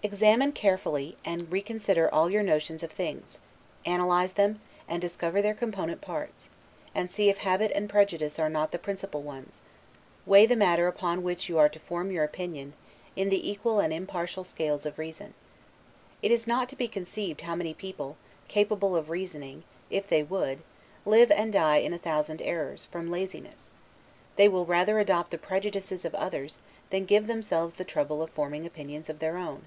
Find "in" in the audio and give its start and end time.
13.16-13.28, 21.78-21.92